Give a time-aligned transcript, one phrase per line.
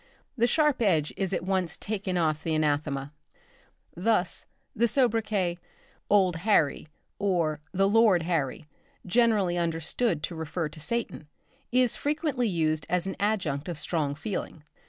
[0.35, 3.13] The sharp edge is at once taken off the anathema.
[3.95, 5.59] Thus the soubriquet
[6.09, 6.87] "old Harry"
[7.19, 8.65] or "the Lord Harry"
[9.05, 11.27] generally understood to refer to Satan,
[11.71, 14.63] is frequently used as an adjunct of strong feeling.